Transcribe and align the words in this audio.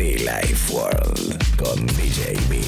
Life 0.00 0.72
World 0.72 1.56
con 1.56 1.86
DJ 1.88 2.32
B. 2.48 2.58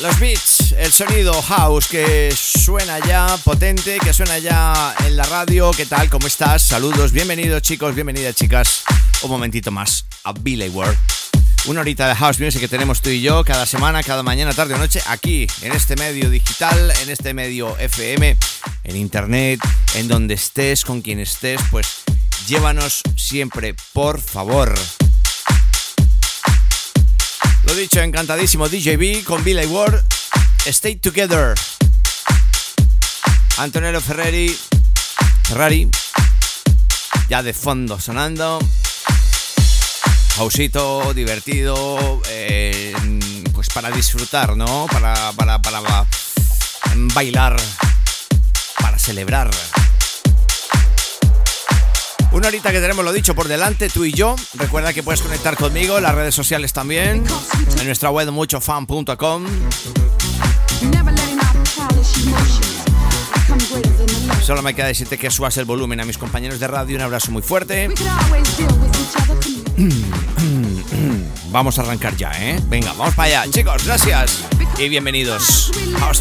Los 0.00 0.20
beats, 0.20 0.72
el 0.78 0.92
sonido 0.92 1.42
house 1.42 1.88
que 1.88 2.32
suena 2.32 3.00
ya 3.00 3.36
potente, 3.44 3.98
que 3.98 4.12
suena 4.12 4.38
ya 4.38 4.94
en 5.04 5.16
la 5.16 5.24
radio. 5.24 5.72
¿Qué 5.72 5.86
tal? 5.86 6.08
¿Cómo 6.08 6.28
estás? 6.28 6.62
Saludos, 6.62 7.10
bienvenidos 7.10 7.60
chicos, 7.62 7.92
bienvenidas 7.96 8.36
chicas. 8.36 8.84
Un 9.22 9.30
momentito 9.30 9.70
más 9.70 10.06
a 10.24 10.32
Billy 10.32 10.68
World. 10.70 10.96
Una 11.66 11.82
horita 11.82 12.08
de 12.08 12.14
house 12.14 12.40
music 12.40 12.60
que 12.60 12.68
tenemos 12.68 13.02
tú 13.02 13.10
y 13.10 13.20
yo 13.20 13.44
cada 13.44 13.66
semana, 13.66 14.02
cada 14.02 14.22
mañana, 14.22 14.54
tarde 14.54 14.72
o 14.72 14.78
noche, 14.78 15.02
aquí, 15.06 15.46
en 15.60 15.72
este 15.72 15.94
medio 15.96 16.30
digital, 16.30 16.90
en 17.02 17.10
este 17.10 17.34
medio 17.34 17.76
FM, 17.76 18.34
en 18.84 18.96
internet, 18.96 19.60
en 19.94 20.08
donde 20.08 20.34
estés, 20.34 20.84
con 20.84 21.02
quien 21.02 21.20
estés, 21.20 21.60
pues 21.70 21.86
llévanos 22.46 23.02
siempre, 23.14 23.74
por 23.92 24.22
favor. 24.22 24.74
Lo 27.64 27.74
dicho, 27.74 28.00
encantadísimo 28.00 28.70
DJB 28.70 29.24
con 29.24 29.44
Billy 29.44 29.66
Ward. 29.66 30.02
Stay 30.64 30.96
Together. 30.96 31.54
Antonello 33.58 34.00
Ferreri. 34.00 34.56
Ferrari. 35.44 35.90
Ya 37.28 37.42
de 37.42 37.52
fondo 37.52 38.00
sonando. 38.00 38.58
Hausito, 40.40 41.12
divertido. 41.12 42.22
eh, 42.30 42.94
pues 43.52 43.68
para 43.68 43.90
disfrutar, 43.90 44.56
¿no? 44.56 44.86
Para, 44.90 45.32
para, 45.32 45.60
para 45.60 46.06
bailar. 47.14 47.56
Para 48.80 48.98
celebrar. 48.98 49.50
Una 52.32 52.48
horita 52.48 52.72
que 52.72 52.80
tenemos 52.80 53.04
lo 53.04 53.12
dicho 53.12 53.34
por 53.34 53.48
delante, 53.48 53.90
tú 53.90 54.06
y 54.06 54.12
yo. 54.14 54.34
Recuerda 54.54 54.94
que 54.94 55.02
puedes 55.02 55.20
conectar 55.20 55.58
conmigo 55.58 55.98
en 55.98 56.04
las 56.04 56.14
redes 56.14 56.34
sociales 56.34 56.72
también. 56.72 57.22
En 57.78 57.84
nuestra 57.84 58.08
web 58.08 58.30
muchofan.com. 58.30 59.44
Solo 64.42 64.62
me 64.62 64.74
queda 64.74 64.86
decirte 64.86 65.18
que 65.18 65.30
subas 65.30 65.56
el 65.58 65.64
volumen 65.64 66.00
a 66.00 66.04
mis 66.04 66.18
compañeros 66.18 66.60
de 66.60 66.66
radio. 66.66 66.96
Un 66.96 67.02
abrazo 67.02 67.30
muy 67.30 67.42
fuerte. 67.42 67.88
Vamos 71.50 71.78
a 71.78 71.82
arrancar 71.82 72.16
ya, 72.16 72.30
¿eh? 72.38 72.60
Venga, 72.68 72.92
vamos 72.92 73.14
para 73.14 73.40
allá. 73.40 73.50
Chicos, 73.50 73.84
gracias. 73.84 74.44
Y 74.78 74.88
bienvenidos. 74.88 75.72
House. 75.98 76.20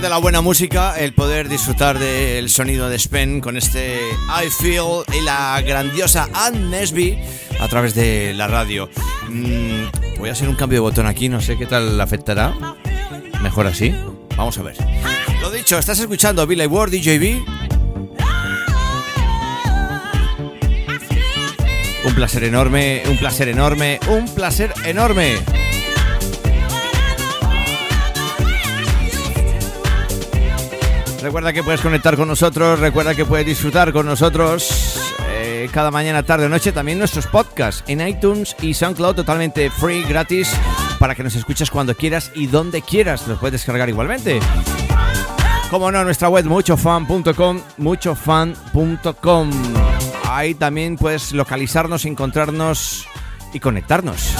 De 0.00 0.08
la 0.08 0.18
buena 0.18 0.40
música, 0.40 0.98
el 0.98 1.12
poder 1.12 1.48
disfrutar 1.48 1.98
del 1.98 2.48
sonido 2.48 2.88
de 2.88 2.98
Spen 2.98 3.40
con 3.40 3.56
este 3.56 3.98
I 3.98 4.48
Feel 4.48 5.04
y 5.12 5.20
la 5.24 5.60
grandiosa 5.60 6.28
Anne 6.32 6.70
Nesby 6.70 7.18
a 7.60 7.68
través 7.68 7.94
de 7.94 8.32
la 8.32 8.46
radio. 8.46 8.88
Mm, 9.28 10.18
voy 10.18 10.28
a 10.30 10.32
hacer 10.32 10.48
un 10.48 10.54
cambio 10.54 10.76
de 10.76 10.80
botón 10.80 11.06
aquí, 11.06 11.28
no 11.28 11.40
sé 11.40 11.58
qué 11.58 11.66
tal 11.66 12.00
afectará. 12.00 12.54
Mejor 13.42 13.66
así. 13.66 13.94
Vamos 14.36 14.56
a 14.58 14.62
ver. 14.62 14.76
Lo 15.42 15.50
dicho, 15.50 15.78
estás 15.78 15.98
escuchando 15.98 16.46
Billy 16.46 16.66
Ward 16.66 16.90
DJB. 16.90 17.44
Un 22.06 22.14
placer 22.14 22.44
enorme, 22.44 23.02
un 23.06 23.18
placer 23.18 23.48
enorme, 23.48 24.00
un 24.08 24.34
placer 24.34 24.72
enorme. 24.84 25.59
Recuerda 31.30 31.52
que 31.52 31.62
puedes 31.62 31.80
conectar 31.80 32.16
con 32.16 32.26
nosotros, 32.26 32.80
recuerda 32.80 33.14
que 33.14 33.24
puedes 33.24 33.46
disfrutar 33.46 33.92
con 33.92 34.04
nosotros 34.04 35.00
eh, 35.28 35.68
cada 35.72 35.92
mañana, 35.92 36.24
tarde 36.24 36.46
o 36.46 36.48
noche. 36.48 36.72
También 36.72 36.98
nuestros 36.98 37.28
podcasts 37.28 37.84
en 37.86 38.04
iTunes 38.04 38.56
y 38.60 38.74
SoundCloud 38.74 39.14
totalmente 39.14 39.70
free, 39.70 40.02
gratis, 40.02 40.52
para 40.98 41.14
que 41.14 41.22
nos 41.22 41.36
escuches 41.36 41.70
cuando 41.70 41.94
quieras 41.94 42.32
y 42.34 42.48
donde 42.48 42.82
quieras. 42.82 43.28
Los 43.28 43.38
puedes 43.38 43.52
descargar 43.52 43.88
igualmente. 43.88 44.40
Como 45.70 45.92
no, 45.92 46.02
nuestra 46.02 46.28
web 46.28 46.46
muchofan.com, 46.46 47.60
muchofan.com. 47.76 49.50
Ahí 50.28 50.54
también 50.54 50.96
puedes 50.96 51.30
localizarnos, 51.30 52.06
encontrarnos 52.06 53.06
y 53.52 53.60
conectarnos. 53.60 54.34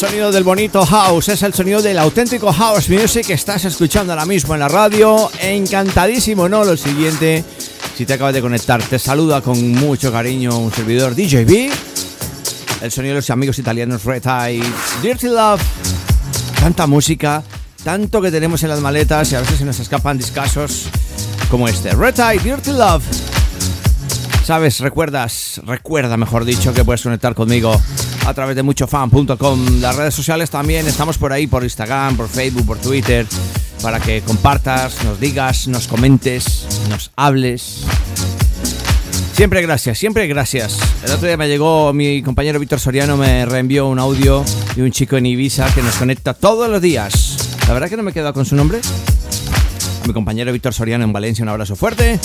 Sonido 0.00 0.32
del 0.32 0.44
bonito 0.44 0.86
house, 0.86 1.28
es 1.28 1.42
el 1.42 1.52
sonido 1.52 1.82
del 1.82 1.98
auténtico 1.98 2.50
house 2.50 2.88
music 2.88 3.26
que 3.26 3.34
estás 3.34 3.66
escuchando 3.66 4.14
ahora 4.14 4.24
mismo 4.24 4.54
en 4.54 4.60
la 4.60 4.68
radio. 4.68 5.30
Encantadísimo, 5.42 6.48
¿no? 6.48 6.64
Lo 6.64 6.74
siguiente, 6.74 7.44
si 7.98 8.06
te 8.06 8.14
acabas 8.14 8.32
de 8.32 8.40
conectar, 8.40 8.82
te 8.82 8.98
saluda 8.98 9.42
con 9.42 9.72
mucho 9.72 10.10
cariño 10.10 10.58
un 10.58 10.72
servidor 10.72 11.14
DJB. 11.14 11.70
El 12.80 12.90
sonido 12.90 13.12
de 13.12 13.18
los 13.20 13.28
amigos 13.28 13.58
italianos 13.58 14.04
Red 14.04 14.24
Eye, 14.24 14.62
Dirty 15.02 15.26
Love. 15.26 15.60
Tanta 16.58 16.86
música, 16.86 17.42
tanto 17.84 18.22
que 18.22 18.30
tenemos 18.30 18.62
en 18.62 18.70
las 18.70 18.80
maletas 18.80 19.30
y 19.32 19.34
a 19.34 19.40
veces 19.40 19.58
se 19.58 19.66
nos 19.66 19.80
escapan 19.80 20.16
discasos 20.16 20.86
como 21.50 21.68
este. 21.68 21.90
Red 21.90 22.18
Eye, 22.18 22.38
Dirty 22.38 22.70
Love. 22.70 23.04
Sabes, 24.46 24.80
recuerdas, 24.80 25.60
recuerda 25.66 26.16
mejor 26.16 26.46
dicho 26.46 26.72
que 26.72 26.86
puedes 26.86 27.02
conectar 27.02 27.34
conmigo 27.34 27.78
a 28.26 28.34
través 28.34 28.56
de 28.56 28.62
muchofan.com. 28.62 29.80
Las 29.80 29.96
redes 29.96 30.14
sociales 30.14 30.50
también 30.50 30.86
estamos 30.86 31.18
por 31.18 31.32
ahí, 31.32 31.46
por 31.46 31.64
Instagram, 31.64 32.16
por 32.16 32.28
Facebook, 32.28 32.66
por 32.66 32.78
Twitter, 32.78 33.26
para 33.82 34.00
que 34.00 34.22
compartas, 34.22 35.04
nos 35.04 35.20
digas, 35.20 35.68
nos 35.68 35.86
comentes, 35.88 36.66
nos 36.88 37.10
hables. 37.16 37.84
Siempre 39.32 39.62
gracias, 39.62 39.98
siempre 39.98 40.26
gracias. 40.26 40.78
El 41.04 41.12
otro 41.12 41.26
día 41.26 41.36
me 41.36 41.48
llegó 41.48 41.92
mi 41.92 42.22
compañero 42.22 42.60
Víctor 42.60 42.78
Soriano, 42.78 43.16
me 43.16 43.46
reenvió 43.46 43.88
un 43.88 43.98
audio 43.98 44.44
de 44.76 44.82
un 44.82 44.90
chico 44.90 45.16
en 45.16 45.26
Ibiza 45.26 45.72
que 45.74 45.82
nos 45.82 45.94
conecta 45.94 46.34
todos 46.34 46.68
los 46.68 46.82
días. 46.82 47.38
La 47.66 47.72
verdad 47.72 47.88
que 47.88 47.96
no 47.96 48.02
me 48.02 48.10
he 48.10 48.14
quedado 48.14 48.34
con 48.34 48.44
su 48.44 48.54
nombre. 48.54 48.80
A 50.02 50.06
mi 50.06 50.12
compañero 50.12 50.52
Víctor 50.52 50.74
Soriano 50.74 51.04
en 51.04 51.12
Valencia, 51.12 51.42
un 51.42 51.48
abrazo 51.48 51.74
fuerte. 51.74 52.18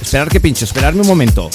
Esperar 0.00 0.28
que 0.28 0.40
pincho, 0.40 0.64
esperarme 0.64 1.02
un 1.02 1.08
momento. 1.08 1.50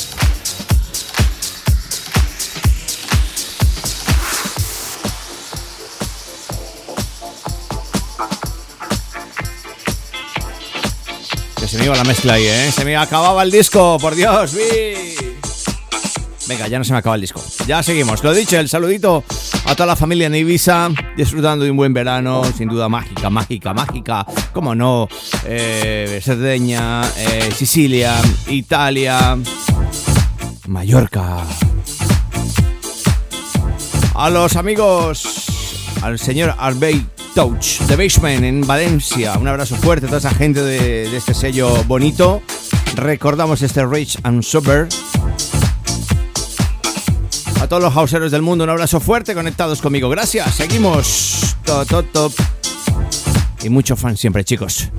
Se 11.70 11.78
me 11.78 11.86
iba 11.86 11.96
la 11.96 12.04
mezcla 12.04 12.34
ahí, 12.34 12.48
¿eh? 12.48 12.72
Se 12.72 12.84
me 12.84 12.98
acababa 12.98 13.44
el 13.44 13.52
disco, 13.52 14.00
por 14.00 14.16
Dios, 14.16 14.56
vi. 14.56 15.14
Venga, 16.48 16.68
ya 16.68 16.80
no 16.80 16.84
se 16.84 16.94
me 16.94 16.98
acaba 16.98 17.14
el 17.14 17.22
disco. 17.22 17.44
Ya 17.68 17.84
seguimos. 17.84 18.24
Lo 18.24 18.34
dicho, 18.34 18.58
el 18.58 18.68
saludito 18.68 19.24
a 19.66 19.76
toda 19.76 19.86
la 19.86 19.96
familia 19.96 20.26
en 20.26 20.34
Ibiza, 20.34 20.90
disfrutando 21.16 21.64
de 21.66 21.70
un 21.70 21.78
buen 21.78 21.94
verano, 21.94 22.42
sin 22.58 22.70
duda 22.70 22.90
mágica, 22.90 23.30
mágica, 23.30 23.76
mágica. 23.76 24.26
Como 24.52 24.74
no, 24.74 25.08
eh, 25.46 26.20
Cerdeña, 26.24 27.04
eh, 27.18 27.52
Sicilia, 27.56 28.16
Italia, 28.48 29.38
Mallorca. 30.68 31.46
A 34.16 34.30
los 34.32 34.56
amigos, 34.56 35.46
al 36.02 36.18
señor 36.18 36.56
Arbey 36.58 37.06
The 37.40 37.96
Basement 37.96 38.44
en 38.44 38.68
Valencia. 38.68 39.38
Un 39.40 39.48
abrazo 39.48 39.78
fuerte 39.78 40.08
a 40.08 40.10
toda 40.10 40.20
esa 40.20 40.32
gente 40.32 40.62
de, 40.62 41.10
de 41.10 41.16
este 41.16 41.34
sello 41.34 41.86
bonito. 41.86 42.42
Recordamos 42.96 43.62
este 43.62 43.86
Rich 43.86 44.18
and 44.24 44.44
Sober 44.44 44.90
a 47.62 47.68
todos 47.68 47.82
los 47.82 47.94
houseeros 47.94 48.32
del 48.32 48.42
mundo, 48.42 48.66
un 48.66 48.70
abrazo 48.72 49.00
fuerte 49.00 49.34
conectados 49.34 49.82
conmigo. 49.82 50.10
Gracias, 50.10 50.54
seguimos. 50.54 51.56
Top, 51.64 51.88
top, 51.88 52.06
top. 52.12 52.34
Y 53.64 53.70
mucho 53.70 53.96
fan 53.96 54.18
siempre, 54.18 54.44
chicos. 54.44 54.90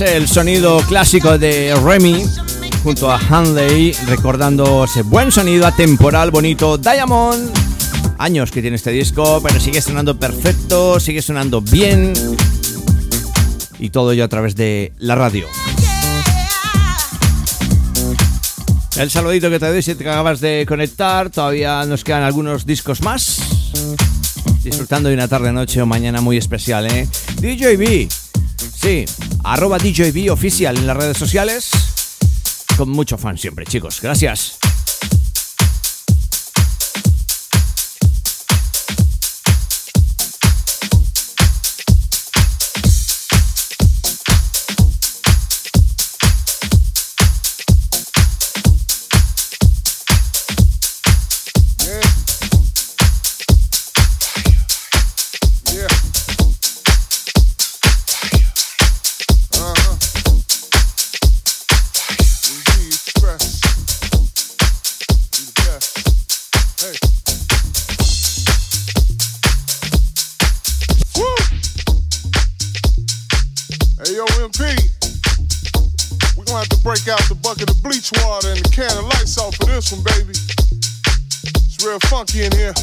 el 0.00 0.28
sonido 0.28 0.80
clásico 0.88 1.36
de 1.36 1.74
Remy 1.84 2.24
junto 2.82 3.10
a 3.10 3.18
Hanley, 3.18 3.92
recordando 4.06 4.84
ese 4.84 5.02
buen 5.02 5.30
sonido 5.30 5.66
atemporal 5.66 6.30
bonito 6.30 6.78
Diamond. 6.78 7.50
Años 8.16 8.50
que 8.50 8.62
tiene 8.62 8.76
este 8.76 8.92
disco, 8.92 9.40
pero 9.42 9.60
sigue 9.60 9.82
sonando 9.82 10.18
perfecto, 10.18 10.98
sigue 11.00 11.20
sonando 11.20 11.60
bien. 11.60 12.14
Y 13.78 13.90
todo 13.90 14.12
ello 14.12 14.24
a 14.24 14.28
través 14.28 14.54
de 14.54 14.92
la 14.98 15.16
radio. 15.16 15.46
El 18.96 19.10
saludito 19.10 19.50
que 19.50 19.58
te 19.58 19.66
doy 19.66 19.82
si 19.82 19.94
te 19.94 20.08
acabas 20.08 20.40
de 20.40 20.64
conectar, 20.66 21.30
todavía 21.30 21.84
nos 21.84 22.04
quedan 22.04 22.22
algunos 22.22 22.64
discos 22.64 23.02
más. 23.02 23.40
Disfrutando 24.62 25.08
de 25.10 25.14
una 25.14 25.28
tarde, 25.28 25.52
noche 25.52 25.82
o 25.82 25.86
mañana 25.86 26.20
muy 26.20 26.36
especial, 26.36 26.86
¿eh? 26.86 27.08
DJB, 27.40 28.08
Sí, 28.80 29.04
arroba 29.44 29.76
DJB 29.78 30.32
oficial 30.32 30.78
en 30.78 30.86
las 30.86 30.96
redes 30.96 31.18
sociales. 31.18 31.70
Con 32.78 32.88
mucho 32.88 33.18
fan 33.18 33.36
siempre, 33.36 33.66
chicos. 33.66 34.00
Gracias. 34.00 34.59
break 76.90 77.06
out 77.06 77.22
the 77.28 77.36
bucket 77.36 77.70
of 77.70 77.80
bleach 77.84 78.10
water 78.18 78.50
and 78.50 78.58
the 78.58 78.68
can 78.74 78.90
of 78.98 79.04
lights 79.04 79.38
off 79.38 79.54
for 79.54 79.66
this 79.66 79.92
one, 79.94 80.02
baby. 80.02 80.34
It's 80.34 81.78
real 81.86 82.00
funky 82.10 82.42
in 82.42 82.50
here. 82.50 82.74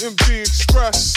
MP 0.00 0.40
Express. 0.40 1.12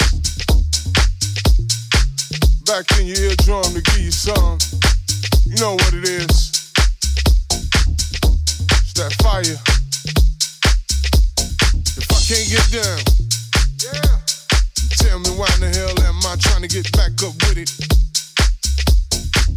Back 2.67 2.83
in 2.99 3.07
your 3.07 3.31
eardrum 3.31 3.63
to 3.71 3.79
give 3.79 4.03
you 4.03 4.11
some. 4.11 4.59
You 5.47 5.55
know 5.63 5.79
what 5.79 5.93
it 5.95 6.03
is. 6.03 6.51
It's 8.83 8.93
that 8.99 9.15
fire. 9.23 9.55
If 11.95 12.11
I 12.11 12.19
can't 12.27 12.49
get 12.51 12.67
down, 12.75 12.99
yeah. 13.79 14.19
Tell 14.99 15.19
me 15.23 15.31
why 15.39 15.47
in 15.55 15.63
the 15.63 15.71
hell 15.71 15.95
am 16.03 16.19
I 16.27 16.35
trying 16.35 16.63
to 16.63 16.67
get 16.67 16.91
back 16.91 17.15
up 17.23 17.39
with 17.47 17.55
it? 17.55 18.02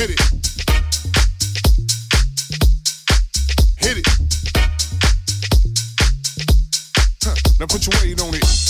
Hit 0.00 0.12
it. 3.98 4.06
Huh. 7.22 7.34
Now 7.60 7.66
put 7.66 7.86
your 7.86 8.00
weight 8.00 8.22
on 8.22 8.34
it. 8.34 8.69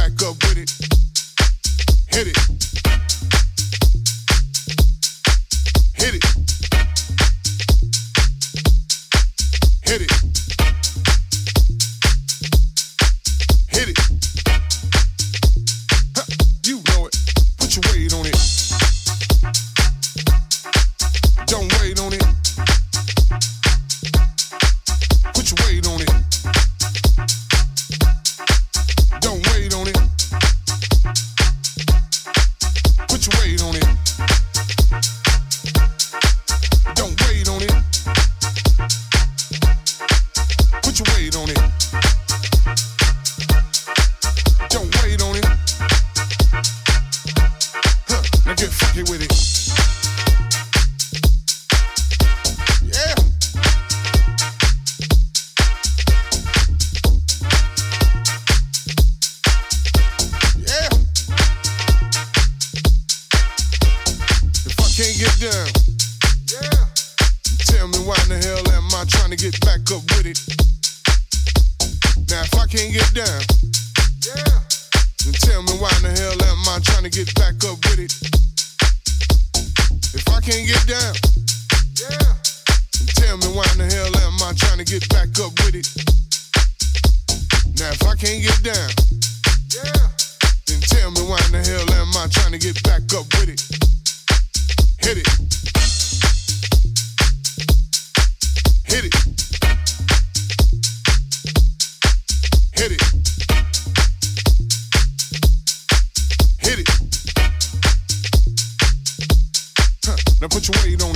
Now 110.41 110.47
put 110.47 110.67
your 110.67 110.83
weight 110.83 111.03
on. 111.03 111.10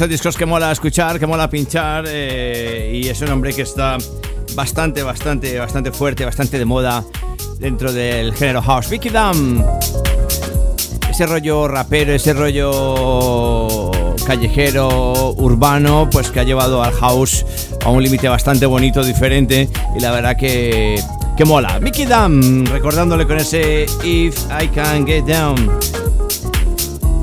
Esos 0.00 0.08
discos 0.08 0.36
que 0.38 0.46
mola 0.46 0.72
escuchar, 0.72 1.18
que 1.18 1.26
mola 1.26 1.50
pinchar 1.50 2.06
eh, 2.08 2.90
y 2.90 3.06
es 3.06 3.20
un 3.20 3.28
hombre 3.32 3.52
que 3.52 3.60
está 3.60 3.98
bastante, 4.54 5.02
bastante, 5.02 5.58
bastante 5.58 5.92
fuerte, 5.92 6.24
bastante 6.24 6.58
de 6.58 6.64
moda 6.64 7.04
dentro 7.58 7.92
del 7.92 8.34
género 8.34 8.62
house. 8.62 8.88
Vicky 8.88 9.10
Dam, 9.10 9.62
ese 11.10 11.26
rollo 11.26 11.68
rapero, 11.68 12.14
ese 12.14 12.32
rollo 12.32 13.90
callejero, 14.26 15.32
urbano, 15.32 16.08
pues 16.10 16.30
que 16.30 16.40
ha 16.40 16.44
llevado 16.44 16.82
al 16.82 16.94
house 16.94 17.44
a 17.84 17.90
un 17.90 18.02
límite 18.02 18.26
bastante 18.26 18.64
bonito, 18.64 19.04
diferente 19.04 19.68
y 19.94 20.00
la 20.00 20.12
verdad 20.12 20.34
que, 20.34 20.98
que 21.36 21.44
mola. 21.44 21.78
Vicky 21.78 22.06
Dam, 22.06 22.64
recordándole 22.64 23.26
con 23.26 23.36
ese 23.36 23.84
If 24.02 24.46
I 24.62 24.68
Can 24.68 25.06
Get 25.06 25.26
Down. 25.26 25.78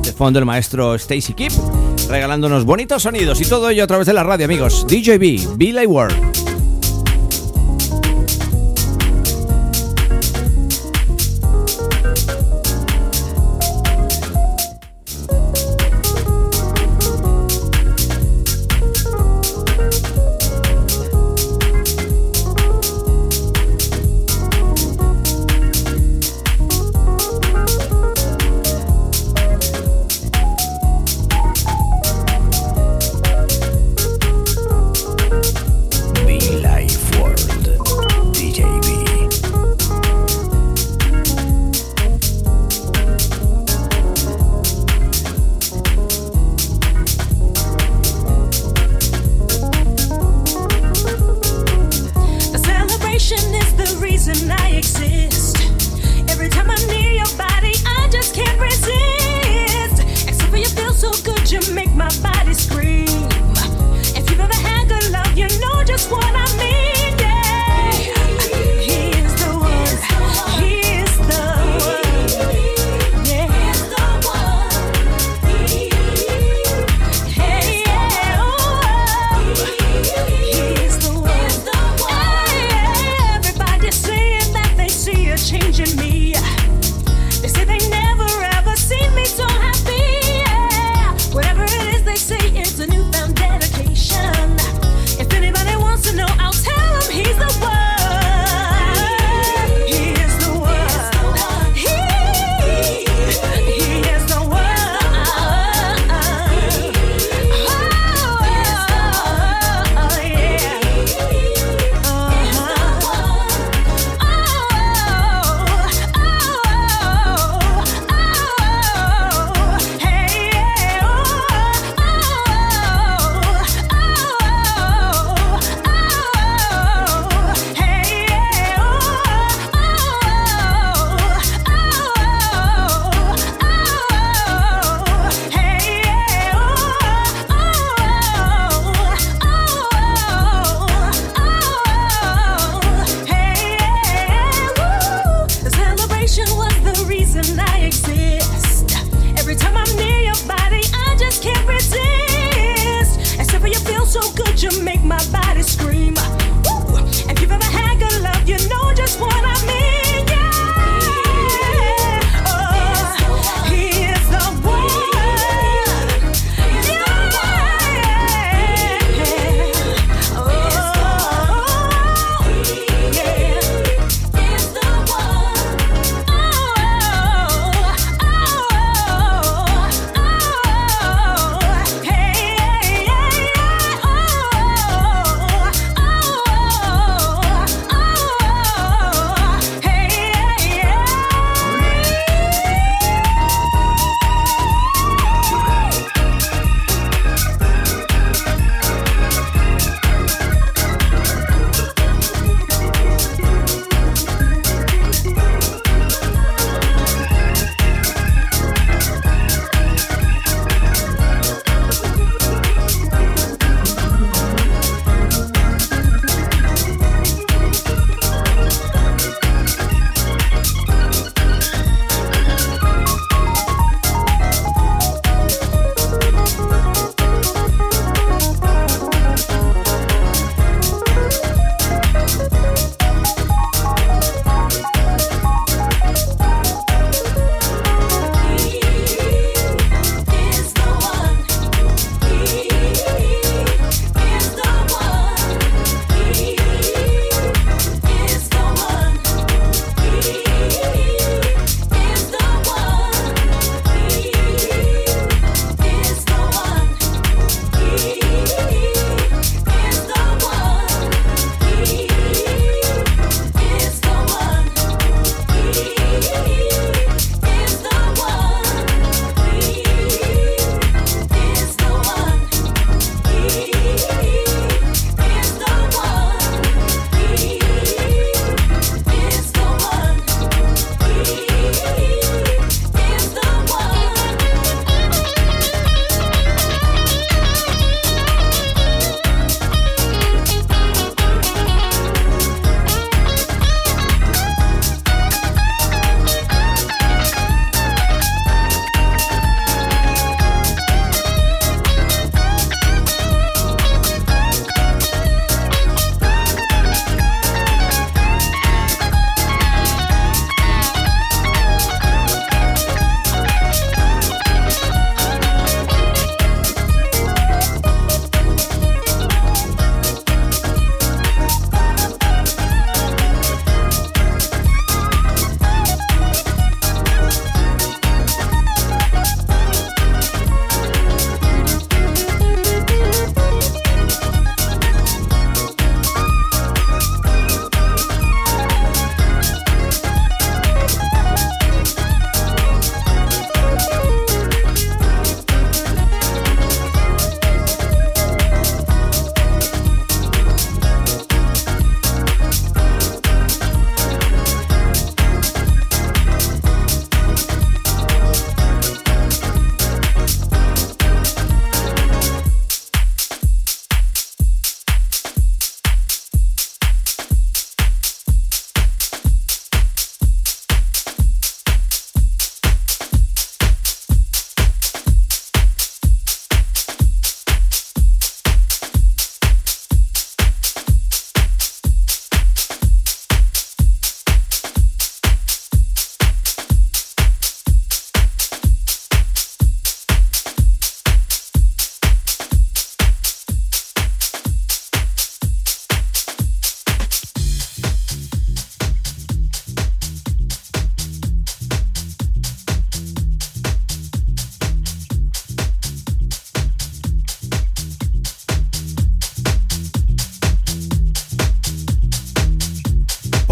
De 0.03 0.13
fondo 0.13 0.37
el 0.37 0.45
maestro 0.45 0.93
Stacy 0.93 1.33
Kip 1.33 1.53
regalándonos 2.07 2.65
bonitos 2.65 3.03
sonidos 3.03 3.41
y 3.41 3.45
todo 3.45 3.69
ello 3.69 3.83
a 3.83 3.87
través 3.87 4.07
de 4.07 4.13
la 4.13 4.23
radio, 4.23 4.45
amigos. 4.45 4.85
DJB, 4.87 5.57
Billy 5.57 5.85
World. 5.85 6.26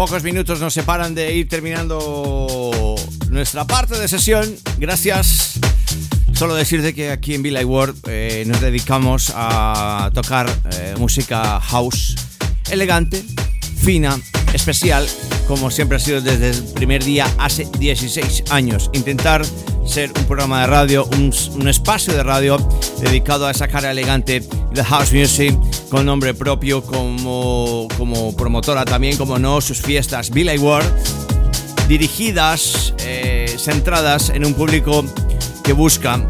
Pocos 0.06 0.22
minutos 0.22 0.60
nos 0.60 0.72
separan 0.72 1.16
de 1.16 1.34
ir 1.34 1.48
terminando 1.48 2.94
nuestra 3.28 3.66
parte 3.66 3.98
de 3.98 4.06
sesión. 4.06 4.54
Gracias. 4.78 5.58
Solo 6.32 6.54
decirte 6.54 6.94
que 6.94 7.10
aquí 7.10 7.34
en 7.34 7.42
Billy 7.42 7.64
World 7.64 7.98
eh, 8.06 8.44
nos 8.46 8.60
dedicamos 8.60 9.32
a 9.34 10.12
tocar 10.14 10.48
eh, 10.74 10.94
música 10.96 11.58
house 11.58 12.14
elegante, 12.70 13.24
fina, 13.82 14.16
especial, 14.52 15.04
como 15.48 15.72
siempre 15.72 15.96
ha 15.96 16.00
sido 16.00 16.20
desde 16.20 16.50
el 16.50 16.62
primer 16.74 17.02
día 17.02 17.26
hace 17.38 17.66
16 17.76 18.44
años. 18.50 18.90
Intentar 18.92 19.44
ser 19.84 20.12
un 20.16 20.24
programa 20.26 20.60
de 20.60 20.66
radio, 20.68 21.04
un, 21.14 21.34
un 21.54 21.68
espacio 21.68 22.14
de 22.14 22.22
radio 22.22 22.58
dedicado 23.00 23.48
a 23.48 23.50
esa 23.50 23.66
cara 23.66 23.90
elegante 23.90 24.40
de 24.72 24.84
house 24.84 25.12
music 25.12 25.58
con 25.90 26.06
nombre 26.06 26.34
propio 26.34 26.82
como, 26.82 27.88
como 27.96 28.36
promotora 28.36 28.84
también, 28.84 29.16
como 29.16 29.38
no, 29.38 29.60
sus 29.60 29.80
fiestas 29.80 30.30
Billy 30.30 30.58
Ward, 30.58 30.86
dirigidas, 31.88 32.94
eh, 32.98 33.54
centradas 33.58 34.30
en 34.30 34.44
un 34.44 34.54
público 34.54 35.04
que 35.62 35.72
busca 35.72 36.20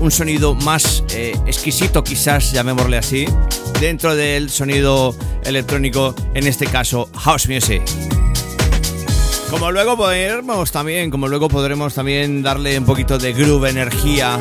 un 0.00 0.10
sonido 0.10 0.54
más 0.54 1.04
eh, 1.14 1.38
exquisito 1.46 2.02
quizás, 2.02 2.52
llamémosle 2.52 2.98
así, 2.98 3.26
dentro 3.80 4.14
del 4.14 4.50
sonido 4.50 5.14
electrónico, 5.44 6.14
en 6.34 6.46
este 6.46 6.66
caso 6.66 7.08
house 7.14 7.48
music. 7.48 7.82
Como 9.50 9.70
luego 9.70 9.96
podremos 9.96 10.72
también, 10.72 11.10
como 11.10 11.28
luego 11.28 11.48
podremos 11.48 11.94
también 11.94 12.42
darle 12.42 12.78
un 12.78 12.86
poquito 12.86 13.18
de 13.18 13.34
groove, 13.34 13.68
energía 13.68 14.38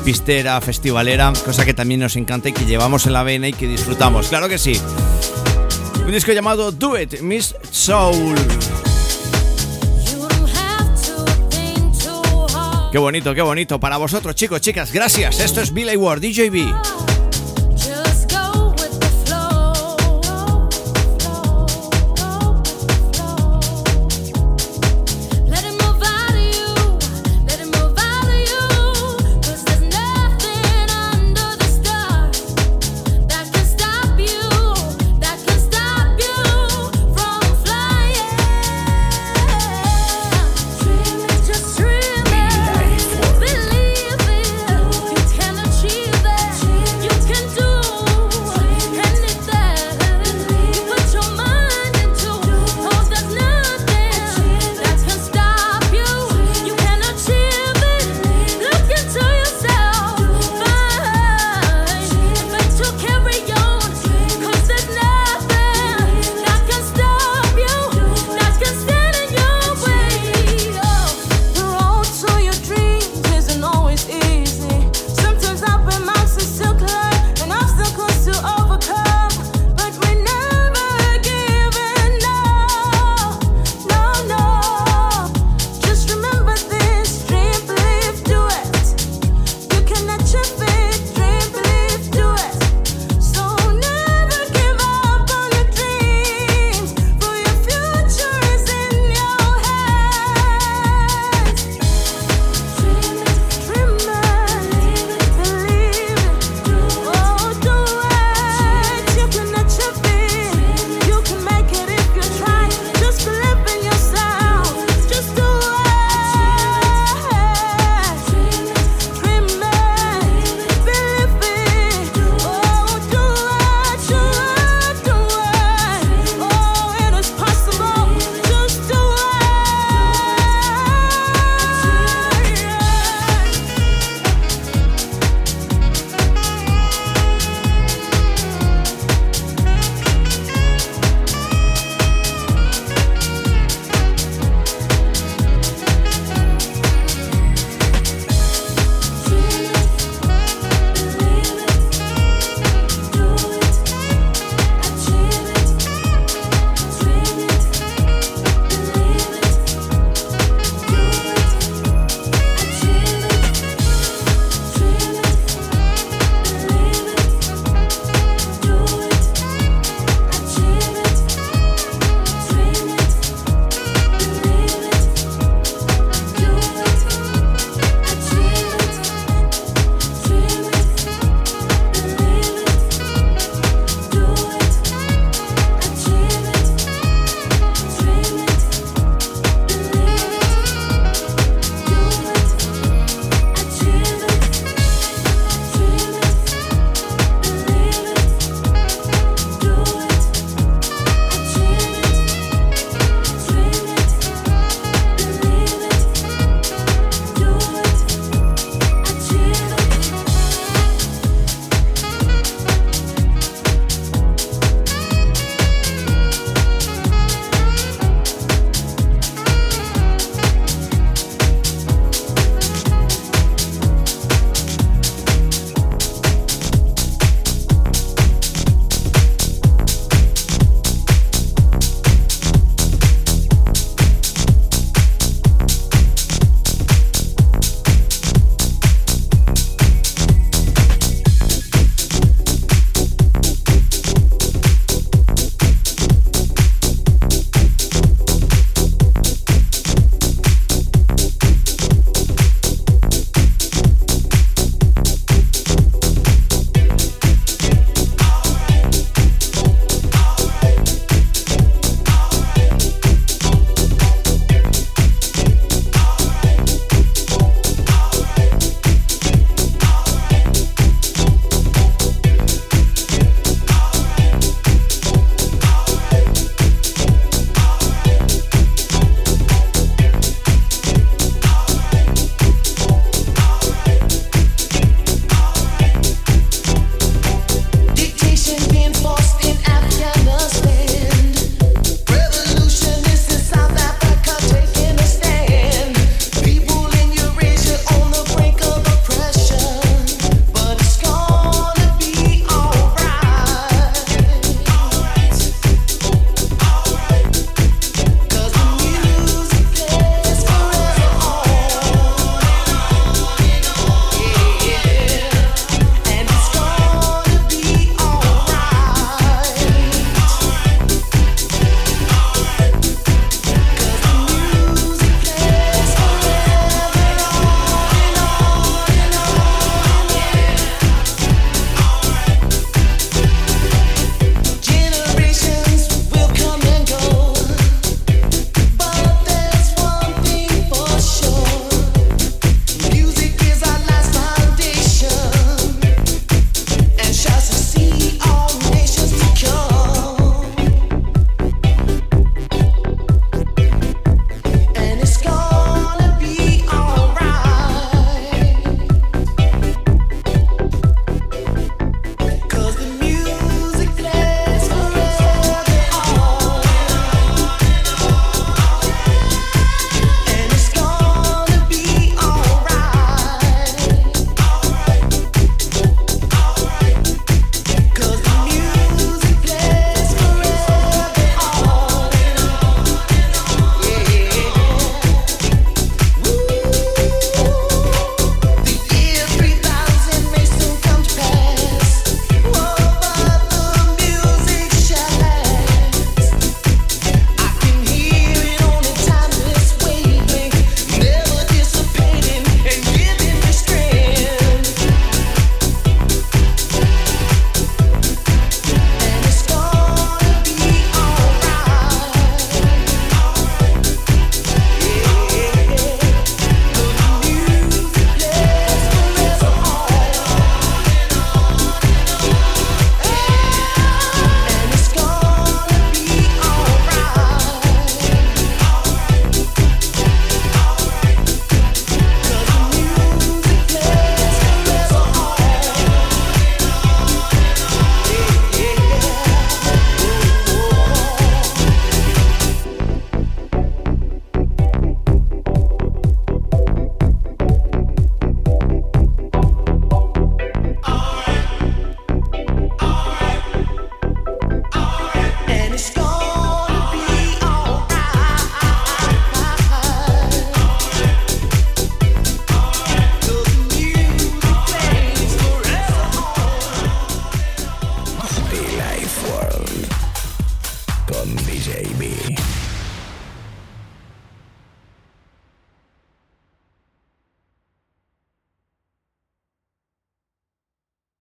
pistera, 0.00 0.60
festivalera, 0.60 1.32
cosa 1.44 1.64
que 1.64 1.74
también 1.74 2.00
nos 2.00 2.16
encanta 2.16 2.48
y 2.48 2.52
que 2.52 2.64
llevamos 2.64 3.06
en 3.06 3.12
la 3.12 3.22
vena 3.22 3.48
y 3.48 3.52
que 3.52 3.66
disfrutamos. 3.66 4.28
Claro 4.28 4.48
que 4.48 4.58
sí. 4.58 4.80
Un 6.04 6.12
disco 6.12 6.32
llamado 6.32 6.72
Do 6.72 6.98
It, 7.00 7.20
Miss 7.20 7.54
Soul. 7.70 8.34
Qué 12.90 12.98
bonito, 12.98 13.34
qué 13.34 13.42
bonito. 13.42 13.78
Para 13.78 13.98
vosotros, 13.98 14.34
chicos, 14.34 14.60
chicas, 14.60 14.92
gracias. 14.92 15.38
Esto 15.38 15.60
es 15.60 15.72
Billy 15.72 15.96
Ward, 15.96 16.20
DJB. 16.20 17.19